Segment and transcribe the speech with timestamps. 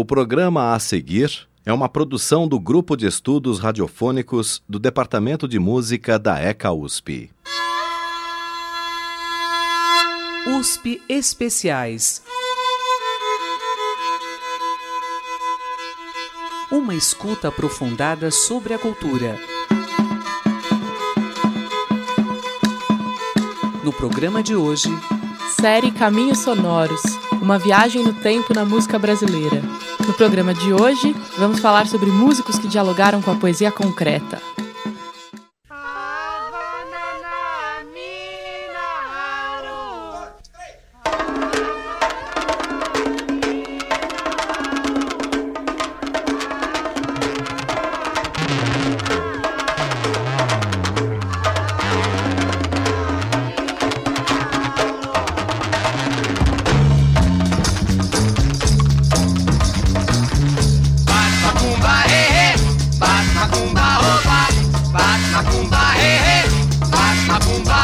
[0.00, 5.58] O programa a seguir é uma produção do Grupo de Estudos Radiofônicos do Departamento de
[5.58, 7.30] Música da ECA USP.
[10.58, 12.22] USP Especiais.
[16.72, 19.38] Uma escuta aprofundada sobre a cultura.
[23.84, 24.88] No programa de hoje,
[25.60, 27.02] série Caminhos Sonoros
[27.40, 29.62] uma viagem no tempo na música brasileira.
[30.06, 34.40] No programa de hoje, vamos falar sobre músicos que dialogaram com a poesia concreta.
[63.50, 64.62] macumba, oh, bate,
[64.92, 66.48] bate macumba, hey, hey,
[66.90, 67.79] bate macumba.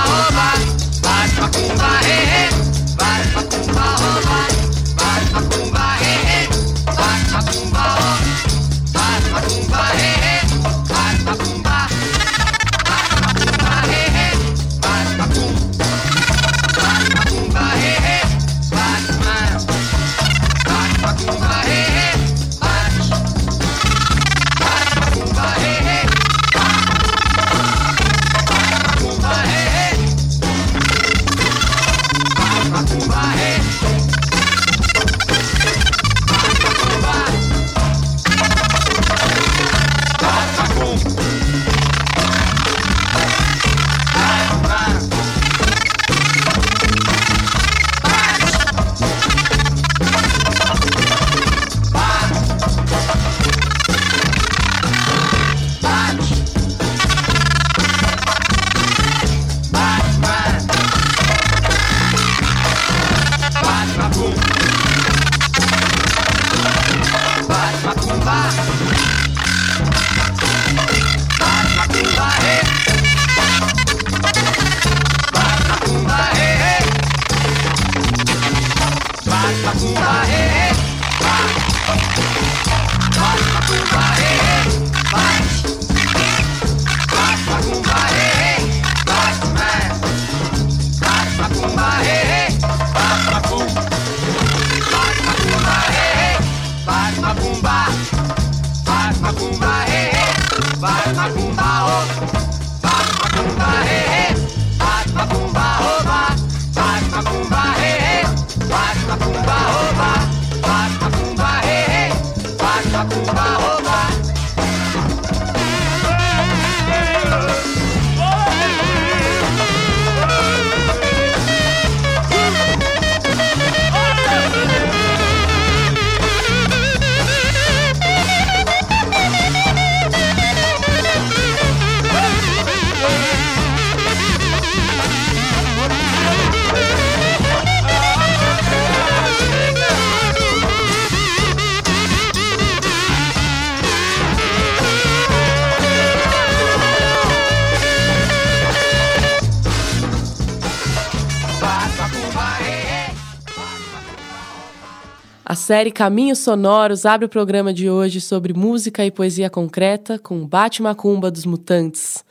[155.66, 160.80] Série Caminhos Sonoros abre o programa de hoje sobre música e poesia concreta com Bate
[160.80, 162.24] Macumba dos Mutantes.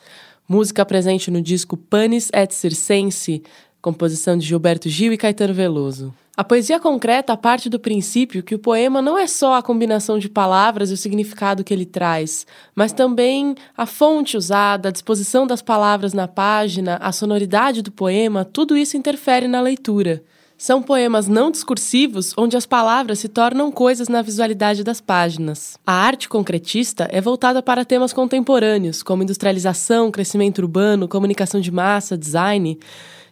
[0.48, 3.44] Música presente no disco Panis et Circense,
[3.82, 6.14] composição de Gilberto Gil e Caetano Veloso.
[6.38, 10.30] A poesia concreta parte do princípio que o poema não é só a combinação de
[10.30, 15.62] palavras e o significado que ele traz, mas também a fonte usada, a disposição das
[15.62, 20.24] palavras na página, a sonoridade do poema, tudo isso interfere na leitura.
[20.58, 25.78] São poemas não discursivos onde as palavras se tornam coisas na visualidade das páginas.
[25.86, 32.18] A arte concretista é voltada para temas contemporâneos, como industrialização, crescimento urbano, comunicação de massa,
[32.18, 32.80] design.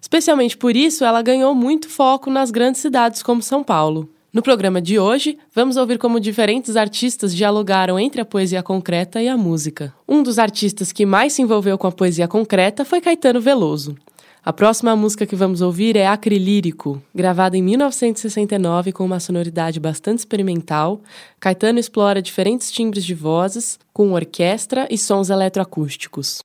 [0.02, 4.10] Especialmente por isso, ela ganhou muito foco nas grandes cidades como São Paulo.
[4.34, 9.30] No programa de hoje, vamos ouvir como diferentes artistas dialogaram entre a poesia concreta e
[9.30, 9.94] a música.
[10.08, 13.96] Um dos artistas que mais se envolveu com a poesia concreta foi Caetano Veloso.
[14.46, 20.20] A próxima música que vamos ouvir é Acrilírico, gravada em 1969 com uma sonoridade bastante
[20.20, 21.02] experimental.
[21.40, 26.44] Caetano explora diferentes timbres de vozes, com orquestra e sons eletroacústicos.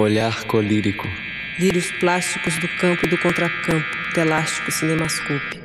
[0.00, 1.06] Olhar colírico.
[1.58, 5.60] Lírios plásticos do campo e do contracampo, telástico cinemascope.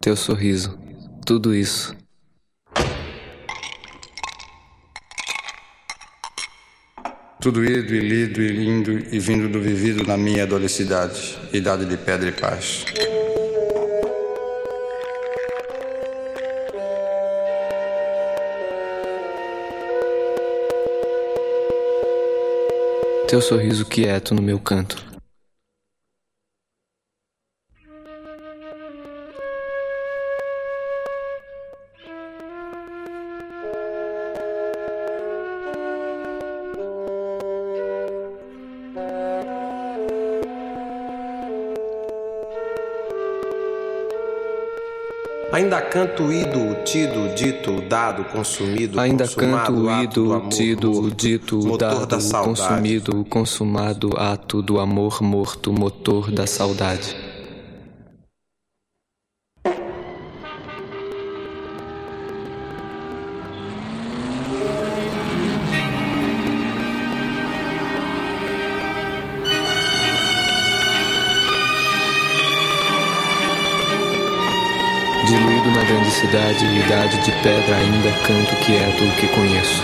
[0.00, 0.78] Teu sorriso.
[1.26, 1.96] Tudo isso.
[7.40, 11.96] Tudo ido e lido e lindo e vindo do vivido na minha adolescidade, idade de
[11.96, 12.84] pedra e paz.
[23.28, 25.15] Teu sorriso quieto no meu canto.
[45.56, 52.40] Ainda canto ido, tido, dito, dado, consumido, Ainda canto ido, amor tido, dito, dado, da
[52.44, 57.25] consumido, consumado, ato do amor morto, motor da saudade.
[76.20, 79.82] Cidade, idade de pedra, ainda canto quieto o que conheço.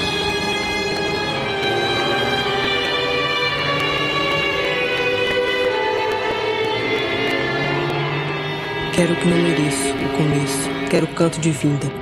[8.94, 10.88] Quero que não mereço, o começo.
[10.88, 12.01] Quero o canto de vinda.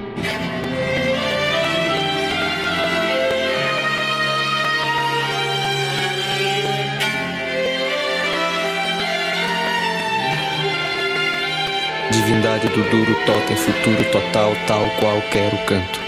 [12.41, 16.01] Divindade do duro totem, futuro total, tal qual quero canto.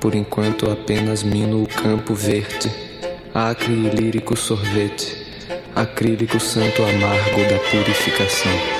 [0.00, 2.70] Por enquanto apenas mino o campo verde,
[3.34, 5.26] acre e lírico sorvete,
[5.74, 8.52] acrílico santo amargo da purificação.–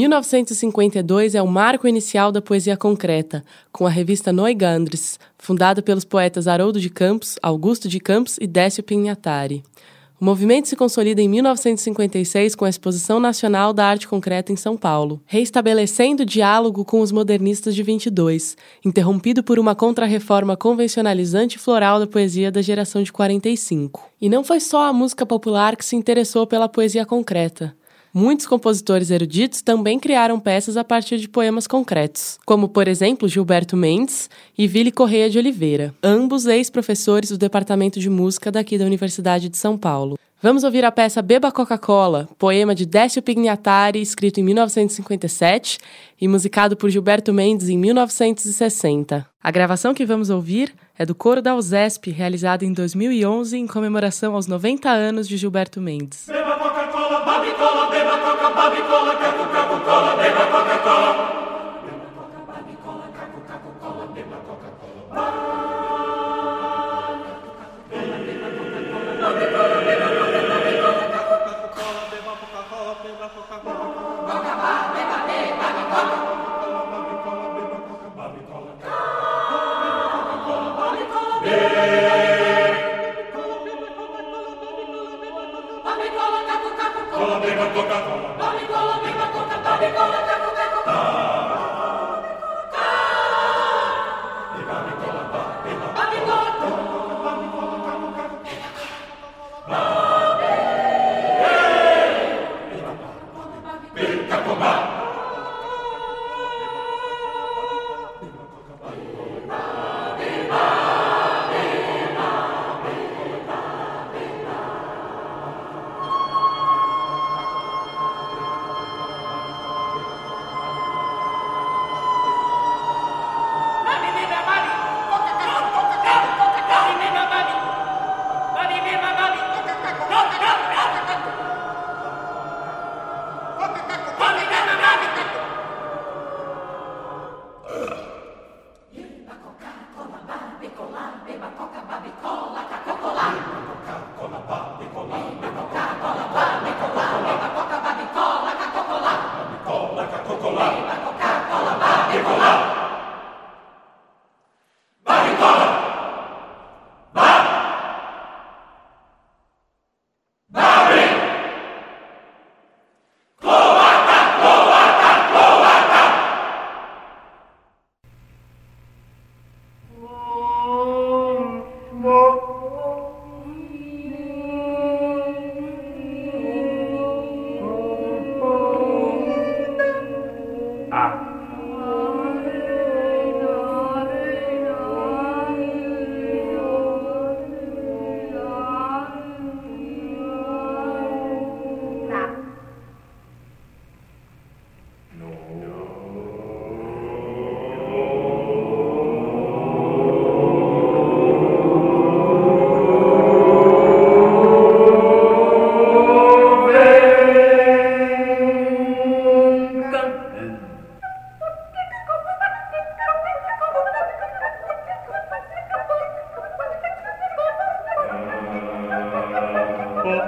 [0.00, 6.48] 1952 é o marco inicial da poesia concreta, com a revista Noigandres, fundada pelos poetas
[6.48, 9.62] Haroldo de Campos, Augusto de Campos e Décio Pinhatari.
[10.18, 14.74] O movimento se consolida em 1956 com a Exposição Nacional da Arte Concreta em São
[14.74, 21.60] Paulo, reestabelecendo o diálogo com os modernistas de 22, interrompido por uma contrarreforma convencionalizante e
[21.60, 24.10] floral da poesia da geração de 45.
[24.18, 27.74] E não foi só a música popular que se interessou pela poesia concreta.
[28.12, 33.76] Muitos compositores eruditos também criaram peças a partir de poemas concretos, como, por exemplo, Gilberto
[33.76, 34.28] Mendes
[34.58, 39.56] e Vili Correia de Oliveira, ambos ex-professores do Departamento de Música daqui da Universidade de
[39.56, 40.18] São Paulo.
[40.42, 45.78] Vamos ouvir a peça Beba Coca-Cola, poema de Décio Pignatari, escrito em 1957
[46.20, 49.24] e musicado por Gilberto Mendes em 1960.
[49.40, 54.34] A gravação que vamos ouvir é do Coro da USESP, realizada em 2011 em comemoração
[54.34, 56.24] aos 90 anos de Gilberto Mendes.
[56.26, 56.56] Beba
[57.30, 61.49] Babicola, beba Coca, Babicola, Caco, Caco, Cola, beba Coca-Cola.
[89.80, 90.29] Happy Golden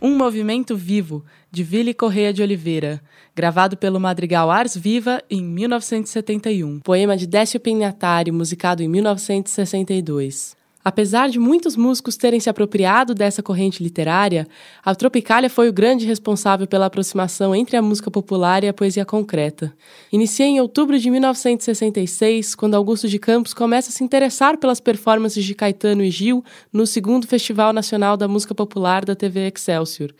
[0.00, 3.02] Um Movimento Vivo, de Vili Correia de Oliveira,
[3.34, 6.80] gravado pelo Madrigal Ars Viva em 1971.
[6.80, 10.55] Poema de Décio Pignatari, musicado em 1962.
[10.88, 14.46] Apesar de muitos músicos terem se apropriado dessa corrente literária,
[14.84, 19.04] a Tropicália foi o grande responsável pela aproximação entre a música popular e a poesia
[19.04, 19.74] concreta.
[20.12, 25.44] Inicia em outubro de 1966, quando Augusto de Campos começa a se interessar pelas performances
[25.44, 30.14] de Caetano e Gil no segundo Festival Nacional da Música Popular da TV Excelsior.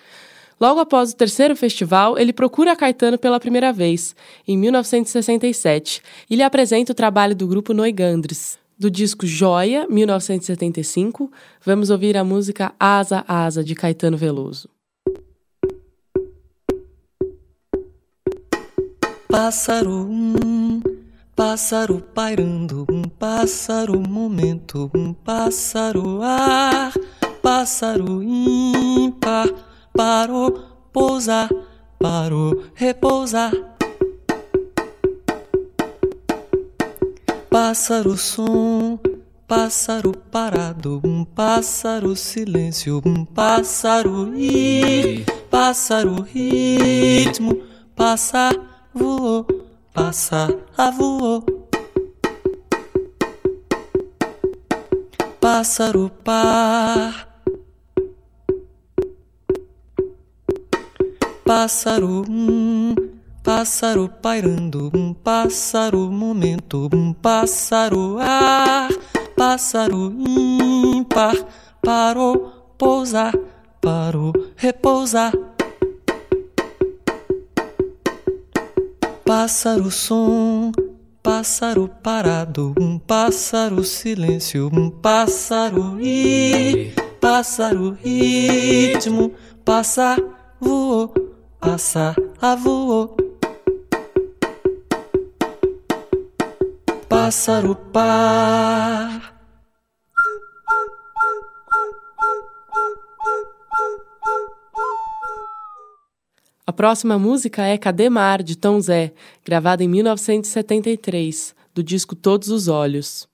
[0.60, 4.16] Logo após o terceiro festival, ele procura Caetano pela primeira vez,
[4.48, 8.65] em 1967, e lhe apresenta o trabalho do grupo Noigandres.
[8.78, 11.32] Do disco Joia, 1975,
[11.64, 14.68] vamos ouvir a música Asa Asa, de Caetano Veloso.
[19.30, 20.82] Pássaro, um
[21.34, 26.92] pássaro pairando, um pássaro momento, um pássaro ar,
[27.42, 29.48] pássaro ímpar,
[29.94, 30.52] parou,
[30.92, 31.48] pousar,
[31.98, 33.75] parou, repousar.
[37.58, 39.00] Pássaro som,
[39.48, 47.62] pássaro parado, um pássaro silêncio, um pássaro ir, pássaro ritmo,
[47.96, 48.50] passa,
[48.92, 49.46] voou,
[49.94, 51.46] passa, a voou.
[55.40, 57.40] Pássaro par,
[61.42, 63.15] pássaro um
[63.46, 68.88] pássaro pairando, um pássaro momento, um pássaro ar,
[69.36, 71.36] pássaro ímpar,
[71.80, 73.32] parou, pousar,
[73.80, 75.32] parou, repousar.
[79.24, 80.72] Pássaro som,
[81.22, 89.32] pássaro parado, um pássaro silêncio, um pássaro ir, pássaro ritmo,
[89.64, 90.16] passa,
[90.60, 91.14] voou,
[91.60, 92.12] passa,
[92.42, 93.16] a voou.
[97.08, 99.34] Pássaro par.
[106.66, 112.48] A próxima música é Cadê Mar, de Tom Zé, gravada em 1973, do disco Todos
[112.48, 113.28] os Olhos.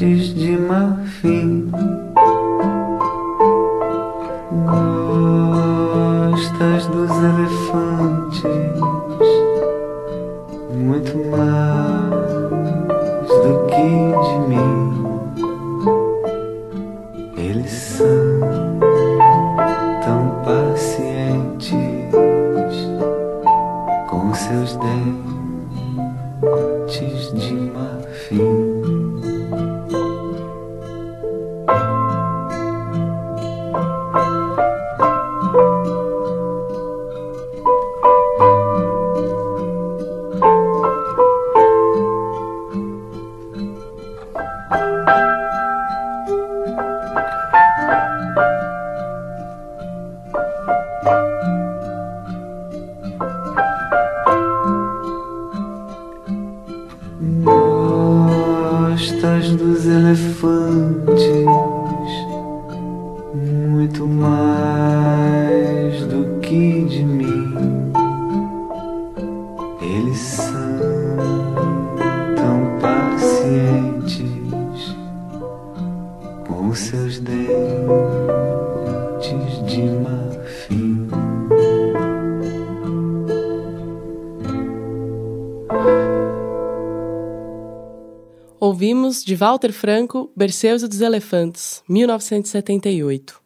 [0.00, 2.09] Dentes de marfim.
[89.18, 93.40] De Walter Franco Berceus e dos Elefantes, 1978.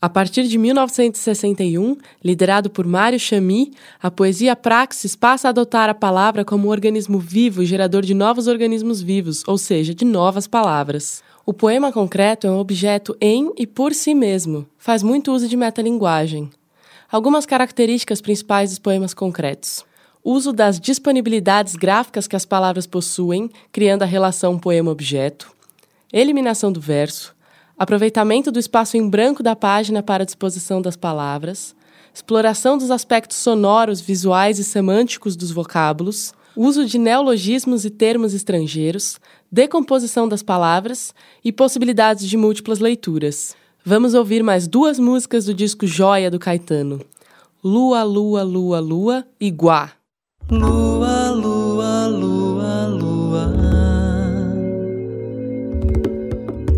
[0.00, 5.94] A partir de 1961, liderado por Mário Chamy, a poesia Praxis passa a adotar a
[5.94, 11.22] palavra como um organismo vivo gerador de novos organismos vivos, ou seja, de novas palavras.
[11.44, 15.56] O poema concreto é um objeto em e por si mesmo, faz muito uso de
[15.56, 16.48] metalinguagem.
[17.10, 19.84] Algumas características principais dos poemas concretos
[20.24, 25.50] uso das disponibilidades gráficas que as palavras possuem, criando a relação poema-objeto,
[26.12, 27.34] eliminação do verso,
[27.78, 31.74] aproveitamento do espaço em branco da página para a disposição das palavras,
[32.12, 39.18] exploração dos aspectos sonoros, visuais e semânticos dos vocábulos, uso de neologismos e termos estrangeiros,
[39.50, 43.56] decomposição das palavras e possibilidades de múltiplas leituras.
[43.84, 47.00] Vamos ouvir mais duas músicas do disco Joia do Caetano.
[47.64, 49.99] Lua, Lua, Lua, Lua e Guá.
[50.50, 53.54] Lua, lua, lua, lua.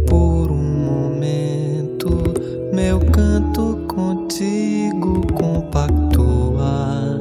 [0.06, 2.35] Por um momento,
[2.70, 7.16] meu canto contigo compactua.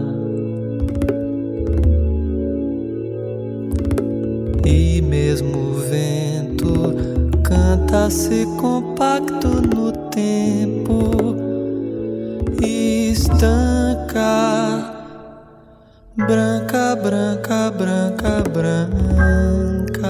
[4.66, 6.94] E mesmo o vento
[7.44, 11.34] canta-se compacto no tempo
[12.62, 14.91] e estanca.
[16.28, 20.08] Branca, branca, branca, branca.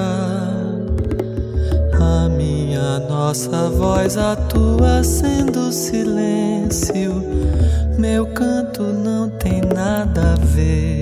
[1.99, 7.23] A minha nossa voz atua sendo silêncio.
[7.97, 11.00] Meu canto não tem nada a ver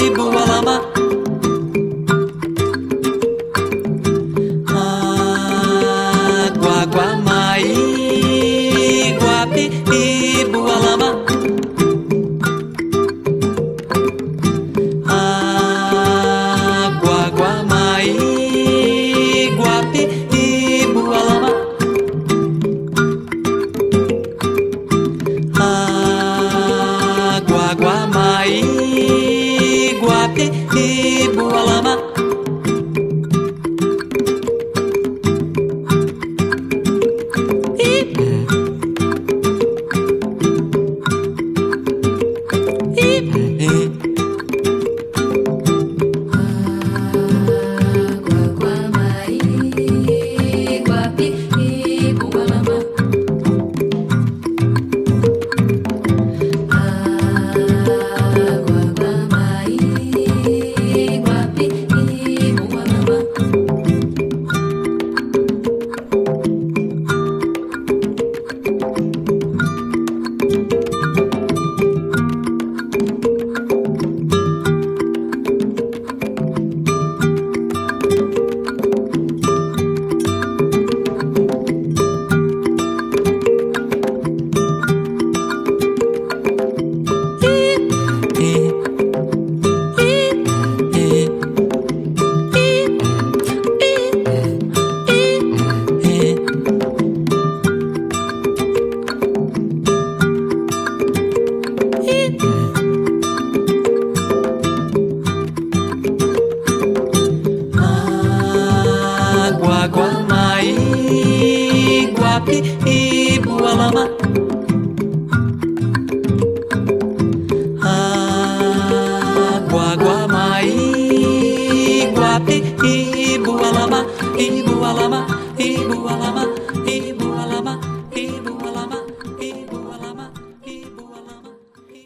[0.00, 0.97] e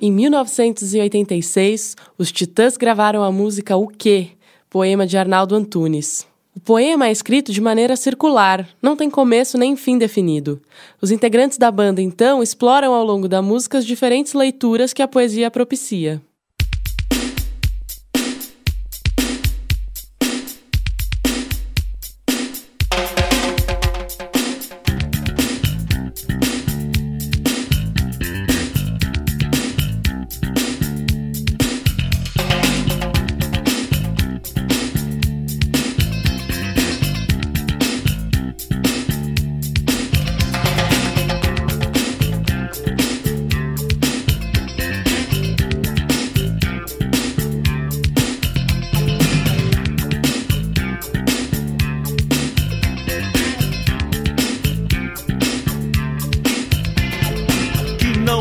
[0.04, 4.30] Em 1986, os Titãs gravaram a música O Quê?
[4.68, 6.26] poema de Arnaldo Antunes.
[6.56, 10.60] O poema é escrito de maneira circular, não tem começo nem fim definido.
[11.00, 15.06] Os integrantes da banda, então, exploram ao longo da música as diferentes leituras que a
[15.06, 16.20] poesia propicia.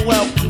[0.06, 0.41] well.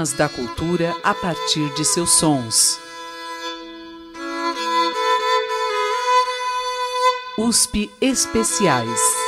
[0.00, 2.78] temas da cultura a partir de seus sons.
[7.36, 9.19] USP Especiais